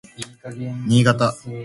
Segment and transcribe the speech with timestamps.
[0.87, 1.35] 新潟